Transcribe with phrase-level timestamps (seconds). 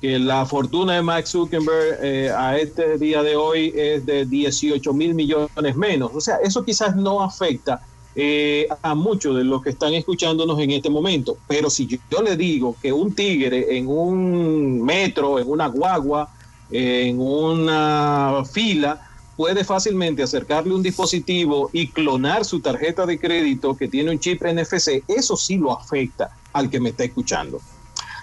[0.00, 4.92] que la fortuna de Max Zuckerberg eh, a este día de hoy es de 18
[4.94, 6.10] mil millones menos.
[6.14, 7.82] O sea, eso quizás no afecta
[8.16, 11.36] eh, a muchos de los que están escuchándonos en este momento.
[11.46, 16.30] Pero si yo, le digo que un tigre en un metro, en una guagua,
[16.70, 19.06] en una fila,
[19.36, 24.42] puede fácilmente acercarle un dispositivo y clonar su tarjeta de crédito que tiene un chip
[24.44, 27.60] NFC, eso sí lo afecta al que me está escuchando.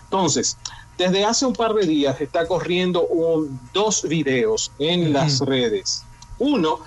[0.03, 0.57] Entonces,
[0.97, 3.07] desde hace un par de días está corriendo
[3.73, 6.03] dos videos en las redes.
[6.39, 6.79] Uno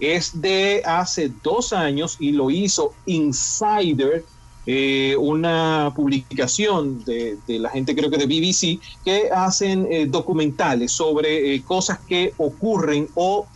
[0.00, 4.24] es de hace dos años y lo hizo Insider,
[4.66, 11.54] eh, una publicación de, la gente creo que de BBC, que hacen eh, documentales sobre
[11.54, 13.46] eh, cosas que ocurren o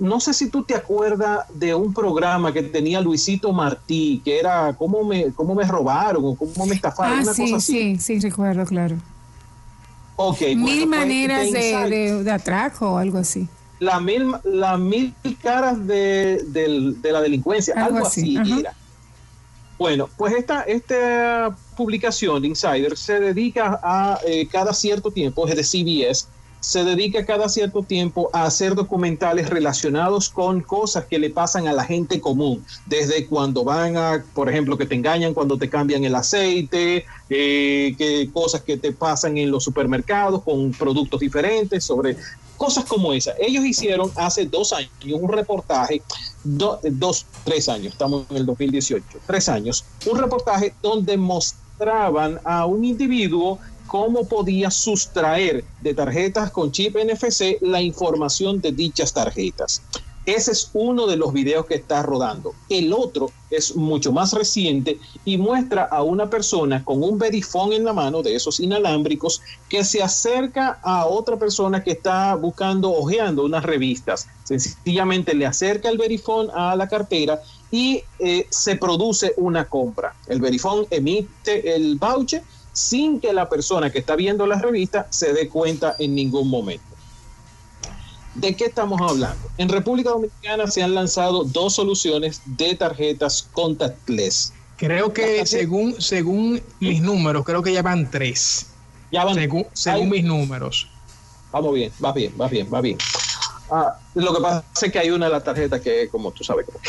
[0.00, 4.74] no sé si tú te acuerdas de un programa que tenía Luisito Martí, que era
[4.78, 7.28] cómo me, cómo me robaron o cómo me estafaron.
[7.28, 8.96] Ah, sí, sí, sí, recuerdo, claro.
[10.16, 10.40] Ok.
[10.56, 13.48] Mil maneras de, atraco o algo así.
[13.80, 16.44] La mil, la mil caras de,
[17.02, 18.74] la delincuencia, algo, así, era.
[19.76, 25.56] Bueno, pues esta, esta publicación de Insider se dedica a eh, cada cierto tiempo, es
[25.56, 26.28] de CBS,
[26.64, 31.74] se dedica cada cierto tiempo a hacer documentales relacionados con cosas que le pasan a
[31.74, 36.04] la gente común, desde cuando van a, por ejemplo, que te engañan cuando te cambian
[36.04, 42.16] el aceite, eh, que cosas que te pasan en los supermercados con productos diferentes, sobre
[42.56, 43.34] cosas como esas.
[43.38, 46.00] Ellos hicieron hace dos años un reportaje,
[46.44, 52.86] dos, tres años, estamos en el 2018, tres años, un reportaje donde mostraban a un
[52.86, 53.58] individuo
[53.94, 59.82] cómo podía sustraer de tarjetas con chip NFC la información de dichas tarjetas.
[60.26, 62.56] Ese es uno de los videos que está rodando.
[62.68, 67.84] El otro es mucho más reciente y muestra a una persona con un verifón en
[67.84, 73.44] la mano de esos inalámbricos que se acerca a otra persona que está buscando, ojeando
[73.44, 74.26] unas revistas.
[74.42, 80.16] Sencillamente le acerca el verifón a la cartera y eh, se produce una compra.
[80.26, 82.42] El verifón emite el voucher
[82.74, 86.84] sin que la persona que está viendo la revista se dé cuenta en ningún momento.
[88.34, 89.48] ¿De qué estamos hablando?
[89.58, 94.52] En República Dominicana se han lanzado dos soluciones de tarjetas contactless.
[94.76, 98.66] Creo que según, según mis números, creo que ya van tres.
[99.12, 99.36] Ya van.
[99.36, 100.90] Según, según mis números.
[101.52, 102.98] Vamos bien, va bien, va bien, va bien.
[103.70, 106.66] Ah, lo que pasa es que hay una de las tarjetas que, como tú sabes,
[106.66, 106.80] como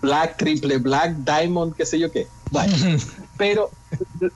[0.00, 2.28] Black, Triple Black, Diamond, qué sé yo qué.
[3.40, 3.70] Pero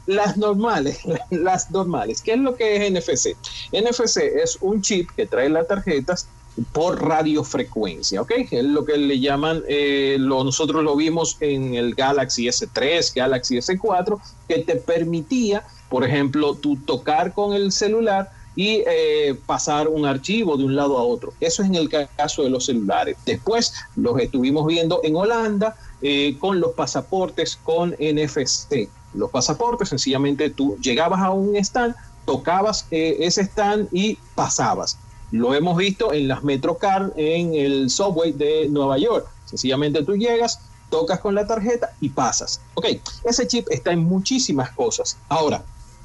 [0.06, 1.00] las normales,
[1.30, 3.36] las normales, ¿qué es lo que es NFC?
[3.70, 6.26] NFC es un chip que trae las tarjetas
[6.72, 8.32] por radiofrecuencia, ¿ok?
[8.50, 13.58] Es lo que le llaman, eh, lo, nosotros lo vimos en el Galaxy S3, Galaxy
[13.58, 20.06] S4, que te permitía, por ejemplo, tú tocar con el celular y eh, pasar un
[20.06, 21.34] archivo de un lado a otro.
[21.40, 23.18] Eso es en el caso de los celulares.
[23.26, 25.76] Después los estuvimos viendo en Holanda
[26.06, 28.90] eh, con los pasaportes con NFC.
[29.14, 31.94] Los pasaportes, sencillamente tú llegabas a un stand,
[32.26, 34.98] tocabas eh, ese stand y pasabas.
[35.30, 39.26] Lo hemos visto en las Metrocar, en el subway de Nueva York.
[39.46, 40.60] Sencillamente tú llegas,
[40.90, 42.60] tocas con la tarjeta y pasas.
[42.74, 42.84] Ok,
[43.24, 45.16] ese chip está en muchísimas cosas.
[45.30, 45.64] Ahora,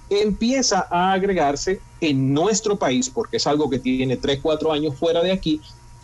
[0.10, 5.22] empieza a agregarse en nuestro país, porque es algo que tiene 3, 4 años fuera
[5.22, 5.60] de aquí,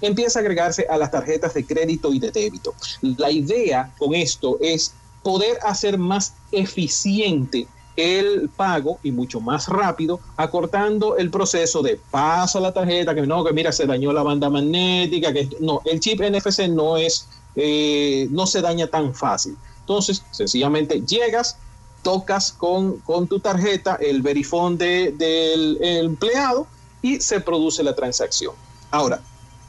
[0.05, 2.73] empieza a agregarse a las tarjetas de crédito y de débito.
[3.01, 4.93] La idea con esto es
[5.23, 12.59] poder hacer más eficiente el pago y mucho más rápido, acortando el proceso de pasa
[12.59, 16.21] la tarjeta, que no, que mira, se dañó la banda magnética, que no, el chip
[16.21, 19.55] NFC no es, eh, no se daña tan fácil.
[19.79, 21.57] Entonces, sencillamente llegas,
[22.03, 26.67] tocas con, con tu tarjeta el verifón del empleado
[27.01, 28.53] y se produce la transacción.
[28.91, 29.21] Ahora,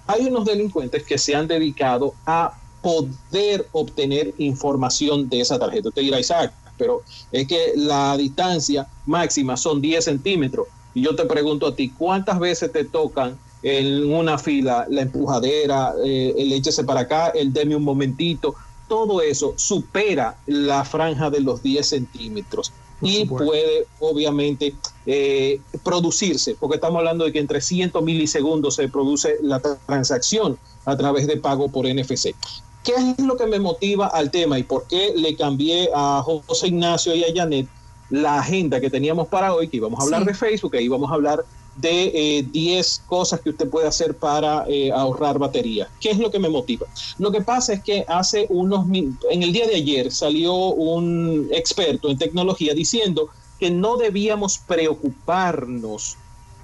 [0.07, 5.89] hay unos delincuentes que se han dedicado a poder obtener información de esa tarjeta.
[5.89, 7.03] Usted dirá, Isaac, pero
[7.33, 10.69] es que la distancia máxima son 10 centímetros.
[10.95, 15.95] Y yo te pregunto a ti, ¿cuántas veces te tocan en una fila la empujadera,
[16.05, 18.55] eh, el échese para acá, el deme un momentito?
[18.89, 22.73] Todo eso supera la franja de los 10 centímetros
[23.03, 24.75] y puede obviamente
[25.07, 30.97] eh, producirse, porque estamos hablando de que en 300 milisegundos se produce la transacción a
[30.97, 32.35] través de pago por NFC.
[32.83, 36.69] ¿Qué es lo que me motiva al tema y por qué le cambié a José
[36.69, 37.69] Ignacio y a Janet
[38.11, 41.15] la agenda que teníamos para hoy, que íbamos a hablar de Facebook, que íbamos a
[41.15, 41.45] hablar
[41.77, 45.89] de 10 eh, cosas que usted puede hacer para eh, ahorrar batería.
[46.01, 46.87] ¿Qué es lo que me motiva?
[47.19, 52.09] Lo que pasa es que hace unos en el día de ayer salió un experto
[52.09, 56.17] en tecnología diciendo que no debíamos preocuparnos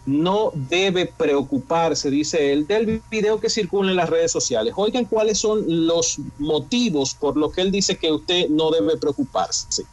[0.05, 4.75] no debe preocuparse, dice él, del video que circula en las redes sociales.
[4.77, 9.85] Oigan cuáles son los motivos por los que él dice que usted no debe preocuparse.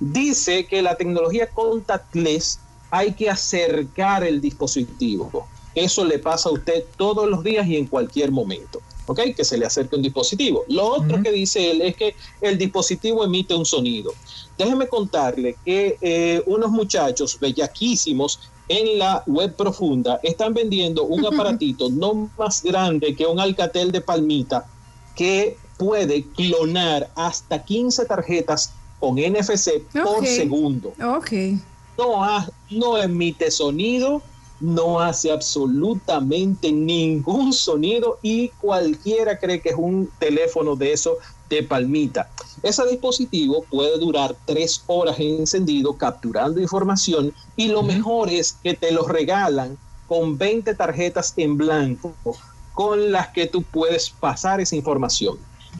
[0.00, 2.58] Dice que la tecnología contactless
[2.90, 5.46] hay que acercar el dispositivo.
[5.74, 8.80] Eso le pasa a usted todos los días y en cualquier momento.
[9.06, 9.20] ¿Ok?
[9.36, 10.64] Que se le acerque un dispositivo.
[10.68, 14.12] Lo otro que dice él es que el dispositivo emite un sonido.
[14.58, 21.88] Déjeme contarle que eh, unos muchachos bellaquísimos en la web profunda están vendiendo un aparatito
[21.88, 24.66] no más grande que un alcatel de palmita
[25.14, 30.92] que puede clonar hasta 15 tarjetas con NFC por segundo.
[31.02, 31.32] Ok.
[31.98, 34.22] No, no emite sonido,
[34.60, 41.18] no hace absolutamente ningún sonido y cualquiera cree que es un teléfono de eso
[41.48, 42.30] de palmita.
[42.62, 48.90] Ese dispositivo puede durar tres horas encendido capturando información y lo mejor es que te
[48.90, 52.14] lo regalan con 20 tarjetas en blanco
[52.74, 55.38] con las que tú puedes pasar esa información.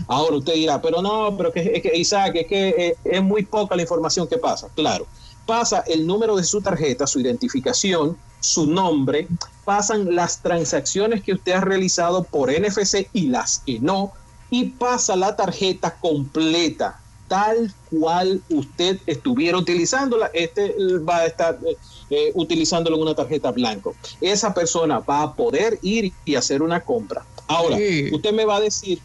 [0.08, 3.44] Ahora usted dirá, pero no, pero que, es que Isaac, es que eh, es muy
[3.44, 4.68] poca la información que pasa.
[4.74, 5.06] Claro,
[5.46, 9.28] pasa el número de su tarjeta, su identificación, su nombre,
[9.64, 14.12] pasan las transacciones que usted ha realizado por NFC y las que no,
[14.50, 20.30] y pasa la tarjeta completa, tal cual usted estuviera utilizándola.
[20.32, 21.76] Este va a estar eh,
[22.10, 23.94] eh, utilizándolo en una tarjeta blanco.
[24.20, 27.24] Esa persona va a poder ir y hacer una compra.
[27.48, 27.76] Ahora,
[28.12, 29.00] usted me va a decir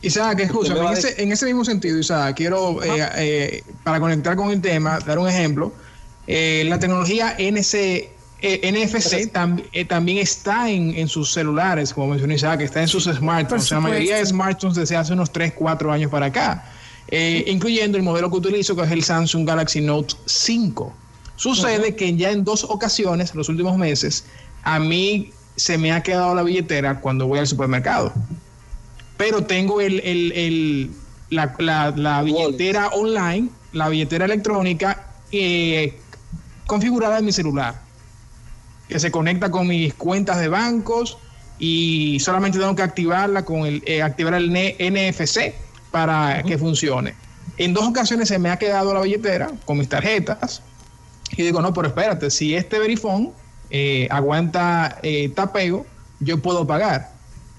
[0.00, 4.62] Isaac, escúchame, en ese, en ese, mismo sentido, Isaac, quiero, eh, para conectar con el
[4.62, 5.72] tema, dar un ejemplo.
[6.26, 9.28] la tecnología NC, eh, NFC
[9.72, 13.70] eh, también está en, sus celulares, como mencionó Isaac, está en sus smartphones.
[13.70, 16.64] La mayoría de smartphones desde hace unos 3, 4 años para acá,
[17.08, 20.92] eh, incluyendo el modelo que utilizo, que es el Samsung Galaxy Note 5.
[21.34, 24.24] Sucede que ya en dos ocasiones, en los últimos meses,
[24.62, 28.12] a mí se me ha quedado la billetera cuando voy al supermercado.
[29.16, 30.92] Pero tengo el,
[31.30, 35.06] la, billetera online, la billetera electrónica
[36.66, 37.87] configurada en mi celular
[38.88, 41.18] que se conecta con mis cuentas de bancos
[41.58, 45.54] y solamente tengo que activarla con el eh, activar el NFC
[45.90, 47.14] para que funcione.
[47.56, 50.62] En dos ocasiones se me ha quedado la billetera con mis tarjetas
[51.36, 53.32] y digo, no, pero espérate, si este Verifone
[53.70, 55.84] eh, aguanta eh, tapeo,
[56.20, 57.10] yo puedo pagar.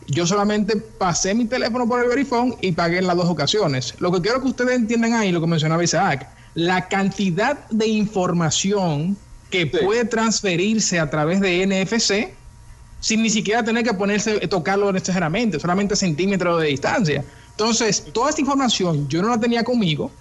[0.08, 3.94] Yo solamente pasé mi teléfono por el Verifone y pagué en las dos ocasiones.
[4.00, 9.18] Lo que quiero que ustedes entiendan ahí, lo que mencionaba Isaac, la cantidad de información
[9.50, 12.34] que puede transferirse a través de NFC
[13.00, 17.24] sin ni siquiera tener que ponerse, tocarlo necesariamente, solamente centímetros de distancia.
[17.52, 20.12] Entonces, toda esta información yo no la tenía conmigo,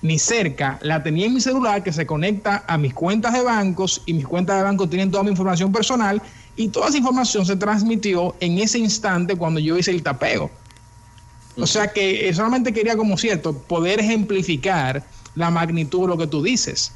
[0.00, 4.02] ni cerca, la tenía en mi celular que se conecta a mis cuentas de bancos
[4.06, 6.22] y mis cuentas de banco tienen toda mi información personal
[6.56, 10.50] y toda esa información se transmitió en ese instante cuando yo hice el tapeo.
[11.56, 15.04] O sea que eh, solamente quería como cierto poder ejemplificar
[15.34, 16.92] la magnitud de lo que tú dices.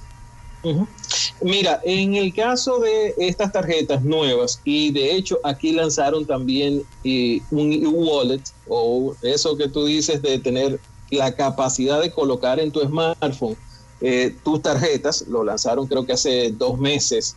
[1.41, 7.41] Mira, en el caso de estas tarjetas nuevas, y de hecho aquí lanzaron también eh,
[7.51, 10.81] un e-wallet, o eso que tú dices de tener
[11.11, 13.57] la capacidad de colocar en tu smartphone
[14.01, 17.37] eh, tus tarjetas, lo lanzaron creo que hace dos meses,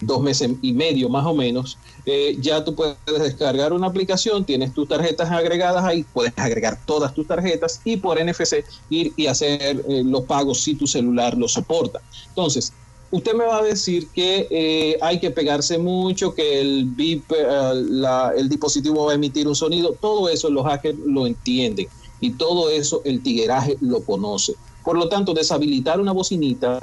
[0.00, 4.72] dos meses y medio más o menos, eh, ya tú puedes descargar una aplicación, tienes
[4.72, 9.84] tus tarjetas agregadas ahí, puedes agregar todas tus tarjetas y por NFC ir y hacer
[9.86, 12.00] los pagos si tu celular lo soporta.
[12.28, 12.72] Entonces,
[13.10, 18.32] usted me va a decir que eh, hay que pegarse mucho, que el VIP, eh,
[18.36, 21.88] el dispositivo va a emitir un sonido, todo eso los hackers lo entienden
[22.20, 24.54] y todo eso el tigueraje lo conoce.
[24.84, 26.80] Por lo tanto, deshabilitar una bocinita,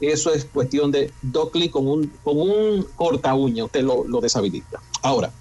[0.00, 4.80] eso es cuestión de dos clics con un, con un corta uña, usted lo, deshabilita.
[5.02, 5.32] Ahora,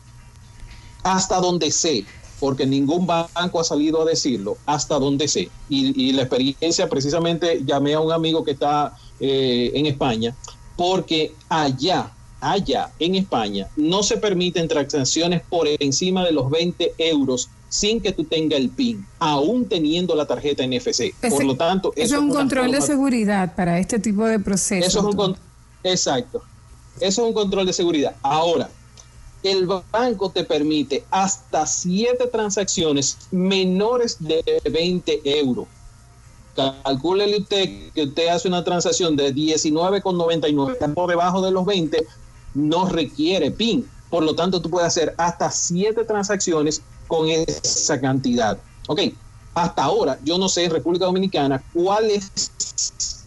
[1.04, 2.06] hasta donde sé,
[2.40, 7.64] porque ningún banco ha salido a decirlo, hasta donde sé, y, y la experiencia precisamente
[7.66, 10.36] llamé a un amigo que está eh, en España,
[10.76, 17.50] porque allá, allá en España, no se permiten transacciones por encima de los 20 euros
[17.70, 21.14] sin que tú tengas el PIN, aún teniendo la tarjeta NFC.
[21.30, 24.88] por lo tanto, eso, es un control de seguridad para este tipo de procesos.
[24.88, 25.36] Eso es un
[25.84, 26.44] exacto.
[27.00, 28.16] Eso es un control de seguridad.
[28.22, 28.70] Ahora,
[29.52, 35.68] el banco te permite hasta siete transacciones menores de 20 euros
[36.84, 42.06] calcúlele usted que usted hace una transacción de 19,99 por debajo de los 20,
[42.56, 43.88] no requiere PIN.
[44.10, 48.58] Por lo tanto, tú puedes hacer hasta 7 transacciones con esa cantidad.
[48.88, 49.02] Ok,
[49.54, 52.52] hasta ahora, yo no sé en República Dominicana cuál es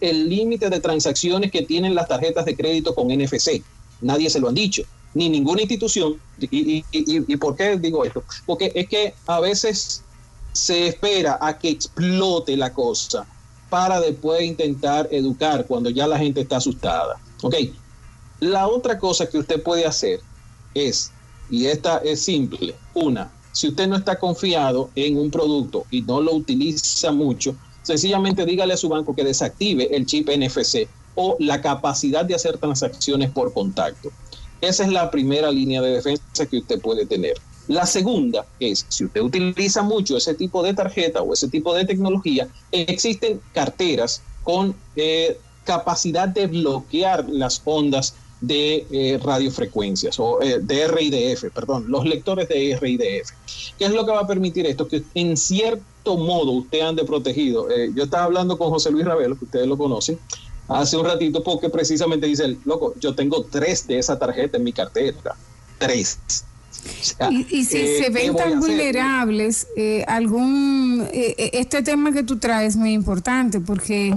[0.01, 3.63] el límite de transacciones que tienen las tarjetas de crédito con NFC.
[4.01, 6.19] Nadie se lo han dicho, ni ninguna institución.
[6.39, 8.23] ¿Y, y por qué digo esto?
[8.45, 10.03] Porque es que a veces
[10.53, 13.25] se espera a que explote la cosa
[13.69, 17.19] para después intentar educar cuando ya la gente está asustada.
[17.41, 17.55] Ok,
[18.41, 20.19] la otra cosa que usted puede hacer
[20.73, 21.11] es,
[21.49, 26.21] y esta es simple, una, si usted no está confiado en un producto y no
[26.21, 31.61] lo utiliza mucho, sencillamente dígale a su banco que desactive el chip NFC o la
[31.61, 34.11] capacidad de hacer transacciones por contacto.
[34.61, 37.33] Esa es la primera línea de defensa que usted puede tener.
[37.67, 41.85] La segunda es, si usted utiliza mucho ese tipo de tarjeta o ese tipo de
[41.85, 50.59] tecnología, existen carteras con eh, capacidad de bloquear las ondas de eh, radiofrecuencias o eh,
[50.59, 53.29] de RIDF, perdón, los lectores de RIDF.
[53.77, 54.87] ¿Qué es lo que va a permitir esto?
[54.87, 57.69] Que en cierto modo usted ande protegido.
[57.69, 60.19] Eh, yo estaba hablando con José Luis Ravelo, que ustedes lo conocen,
[60.73, 64.73] hace un ratito porque precisamente dice, loco, yo tengo tres de esa tarjeta en mi
[64.73, 65.35] cartera.
[65.77, 66.19] Tres
[67.29, 72.69] y, si eh, se ven tan vulnerables, eh, algún eh, este tema que tú traes
[72.69, 74.13] es muy importante porque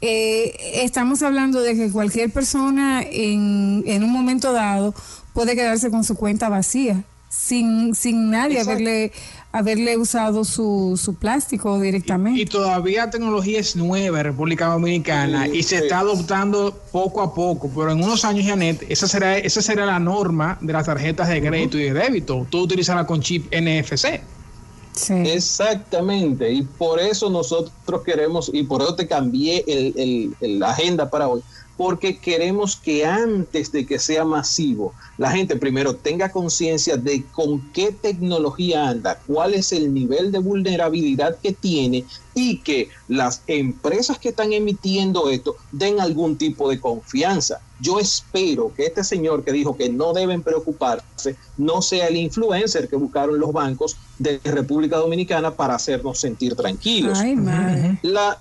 [0.00, 4.94] estamos hablando de que cualquier persona en, en un momento dado
[5.32, 9.12] puede quedarse con su cuenta vacía sin, sin nadie haberle
[9.54, 12.40] haberle usado su, su plástico directamente.
[12.40, 17.32] Y, todavía la tecnología es nueva en República Dominicana y se está adoptando poco a
[17.32, 21.28] poco, pero en unos años, Janet, esa será, esa será la norma de las tarjetas
[21.28, 22.44] de crédito y de débito.
[22.50, 24.20] Tú utilizarás con chip NFC.
[24.90, 25.14] Sí.
[25.14, 31.08] Exactamente, y por eso nosotros queremos, y por eso te cambié el, el, la agenda
[31.08, 31.42] para hoy,
[31.76, 37.60] porque queremos que antes de que sea masivo, la gente primero tenga conciencia de con
[37.72, 42.04] qué tecnología anda, cuál es el nivel de vulnerabilidad que tiene
[42.34, 47.60] y que las empresas que están emitiendo esto den algún tipo de confianza.
[47.80, 52.88] Yo espero que este señor que dijo que no deben preocuparse no sea el influencer
[52.88, 57.18] que buscaron los bancos de República Dominicana para hacernos sentir tranquilos.
[58.02, 58.38] La,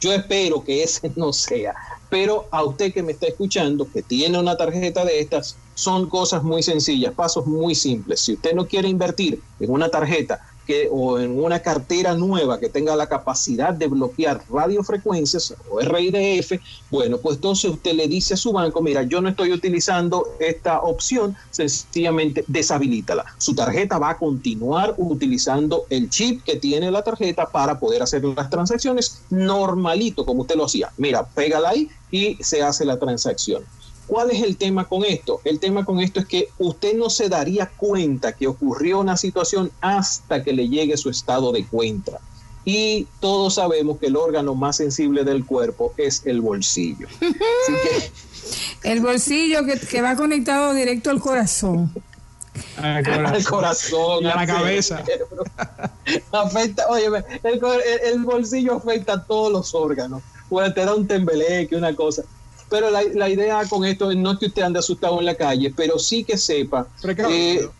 [0.00, 1.74] yo espero que ese no sea.
[2.08, 6.42] Pero a usted que me está escuchando, que tiene una tarjeta de estas, son cosas
[6.42, 8.20] muy sencillas, pasos muy simples.
[8.20, 12.68] Si usted no quiere invertir en una tarjeta que, o en una cartera nueva que
[12.68, 18.36] tenga la capacidad de bloquear radiofrecuencias o RIDF, bueno, pues entonces usted le dice a
[18.36, 23.24] su banco, mira, yo no estoy utilizando esta opción, sencillamente deshabilítala.
[23.38, 28.24] Su tarjeta va a continuar utilizando el chip que tiene la tarjeta para poder hacer
[28.24, 30.92] las transacciones normalito, como usted lo hacía.
[30.96, 33.64] Mira, pégala ahí y se hace la transacción.
[34.06, 35.40] ¿Cuál es el tema con esto?
[35.44, 39.72] El tema con esto es que usted no se daría cuenta que ocurrió una situación
[39.80, 42.20] hasta que le llegue su estado de cuenta.
[42.64, 47.06] Y todos sabemos que el órgano más sensible del cuerpo es el bolsillo.
[48.82, 51.92] el bolsillo que, va conectado directo al corazón.
[52.76, 55.02] Al corazón, a la cabeza.
[56.32, 57.06] afecta, oye,
[58.04, 60.22] el, bolsillo afecta a todos los órganos.
[60.48, 62.24] Puede te da un tembeleque, una cosa.
[62.68, 65.98] Pero la, idea con esto no es que usted ande asustado en la calle, pero
[65.98, 66.86] sí que sepa.
[67.00, 67.72] Precavido.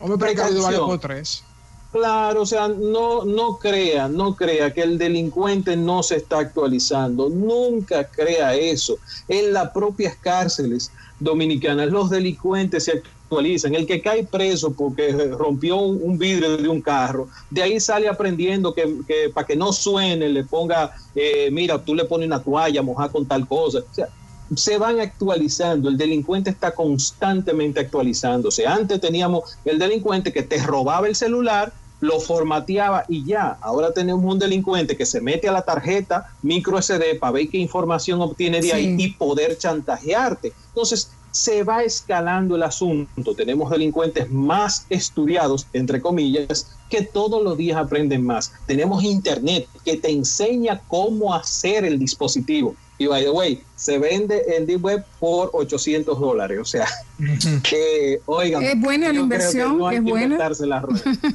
[0.00, 1.44] Eh, precavido por tres.
[1.92, 7.28] Claro, o sea, no, no crea, no crea que el delincuente no se está actualizando.
[7.28, 8.96] Nunca crea eso.
[9.28, 13.74] En las propias cárceles dominicanas, los delincuentes se actualizan.
[13.74, 18.72] El que cae preso porque rompió un, vidrio de un carro, de ahí sale aprendiendo
[18.72, 23.10] que, para que no suene le ponga, eh, mira, tú le pones una toalla moja
[23.10, 23.80] con tal cosa.
[23.80, 24.08] O sea,
[24.56, 28.66] se van actualizando, el delincuente está constantemente actualizándose.
[28.66, 33.58] Antes teníamos el delincuente que te robaba el celular, lo formateaba y ya.
[33.60, 37.58] Ahora tenemos un delincuente que se mete a la tarjeta micro SD para ver qué
[37.58, 40.52] información obtiene de ahí y poder chantajearte.
[40.68, 43.34] Entonces, se va escalando el asunto.
[43.34, 48.52] Tenemos delincuentes más estudiados, entre comillas, que todos los días aprenden más.
[48.66, 52.74] Tenemos internet que te enseña cómo hacer el dispositivo.
[53.02, 56.58] Y by the way, se vende en Deep Web por 800 dólares.
[56.60, 56.86] O sea,
[57.68, 58.62] que, oigan.
[58.62, 60.38] Es buena la inversión, no es buena.
[60.38, 60.84] La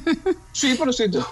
[0.52, 1.22] sí, pero si tú.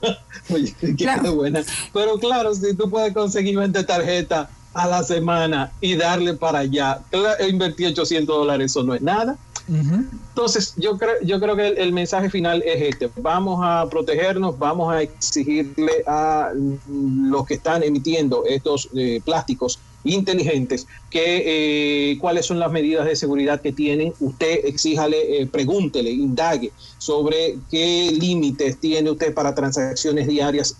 [0.54, 1.64] Oye, qué buena.
[1.92, 7.00] Pero claro, si tú puedes conseguir 20 tarjetas a la semana y darle para allá,
[7.48, 9.36] invertir 800 dólares, eso no es nada.
[9.70, 13.08] Entonces, yo creo, yo creo que el, mensaje final es este.
[13.16, 16.50] Vamos a protegernos, vamos a exigirle a
[16.88, 23.14] los que están emitiendo estos eh, plásticos inteligentes que eh, cuáles son las medidas de
[23.14, 24.12] seguridad que tienen.
[24.18, 30.74] Usted exíjale, eh, pregúntele, indague sobre qué límites tiene usted para transacciones diarias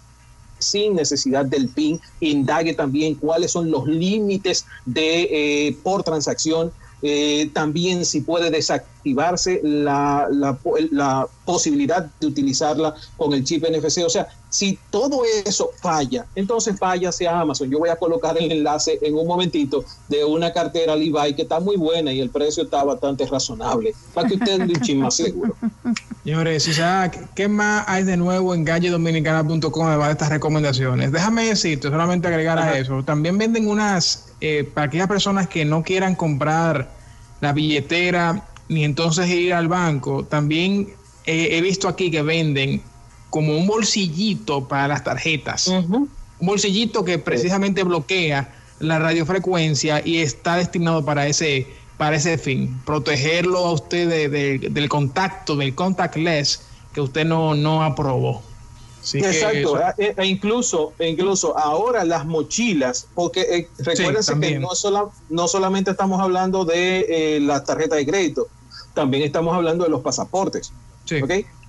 [0.58, 6.70] sin necesidad del PIN, indague también cuáles son los límites de por transacción
[7.02, 14.04] eh, también si puede desactivarse la, la, posibilidad de utilizarla con el chip NFC.
[14.04, 17.70] O sea, si todo eso falla, entonces váyase a Amazon.
[17.70, 21.60] Yo voy a colocar el enlace en un momentito de una cartera Levi que está
[21.60, 25.54] muy buena y el precio está bastante razonable, para que usted esté más seguro.
[26.24, 31.12] Señores, Isaac, ¿qué más hay de nuevo en galledominicana.com además de estas recomendaciones?
[31.12, 35.84] Déjame decirte, solamente agregar a eso, también venden unas, eh, para aquellas personas que no
[35.84, 36.90] quieran comprar
[37.40, 40.88] la billetera ni entonces ir al banco, también
[41.26, 42.82] he visto aquí que venden
[43.30, 45.68] como un bolsillito para las tarjetas.
[45.68, 46.10] Un
[46.40, 53.58] bolsillito que precisamente bloquea la radiofrecuencia y está destinado para ese para ese fin, protegerlo
[53.58, 56.62] a usted del contacto, del contactless
[56.94, 58.42] que usted no, no aprobó.
[59.12, 64.70] Exacto, e, e, incluso, e incluso ahora las mochilas, porque eh, recuérdense que no,
[65.28, 67.06] no solamente estamos hablando de
[67.36, 68.48] eh, la tarjeta de crédito,
[68.94, 70.72] también estamos hablando de los pasaportes.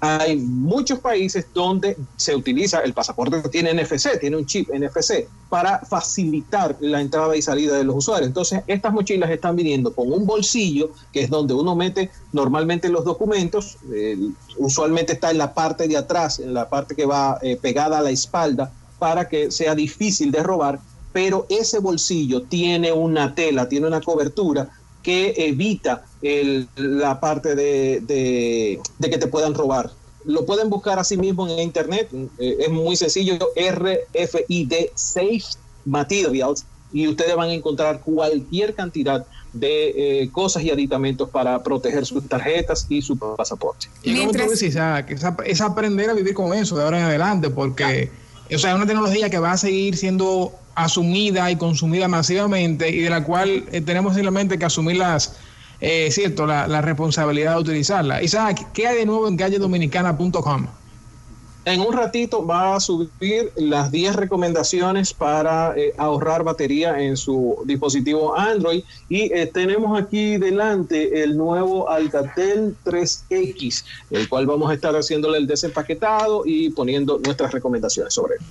[0.03, 5.27] Hay muchos países donde se utiliza el pasaporte que tiene NFC, tiene un chip NFC
[5.47, 8.27] para facilitar la entrada y salida de los usuarios.
[8.27, 13.05] Entonces, estas mochilas están viniendo con un bolsillo, que es donde uno mete normalmente los
[13.05, 13.77] documentos,
[14.57, 18.01] usualmente está en la parte de atrás, en la parte que va eh, pegada a
[18.01, 20.79] la espalda, para que sea difícil de robar,
[21.13, 24.69] pero ese bolsillo tiene una tela, tiene una cobertura
[25.03, 26.03] que evita
[26.75, 29.91] la parte de, que te puedan robar.
[30.25, 35.43] Lo pueden buscar así mismo en internet, eh, es muy sencillo, RFID Safe
[35.85, 42.05] Materials, y ustedes van a encontrar cualquier cantidad de eh, cosas y aditamentos para proteger
[42.05, 43.87] sus tarjetas y su pasaporte.
[44.03, 44.77] Y como tú decís,
[45.45, 48.11] es, aprender a vivir con eso de ahora en adelante, porque
[48.53, 53.01] o sea, es una tecnología que va a seguir siendo asumida y consumida masivamente y
[53.01, 55.35] de la cual eh, tenemos simplemente que asumir las,
[55.79, 58.21] eh, cierto, la, responsabilidad de utilizarla.
[58.21, 60.67] Isaac, ¿qué hay de nuevo en galledominicana.com?
[61.63, 67.61] En un ratito va a subir las 10 recomendaciones para eh, ahorrar batería en su
[67.65, 74.95] dispositivo Android y tenemos aquí delante el nuevo Alcatel 3X, el cual vamos a estar
[74.95, 78.41] haciéndole el desempaquetado y poniendo nuestras recomendaciones sobre él.